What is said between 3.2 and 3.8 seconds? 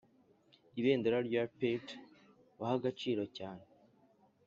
cyane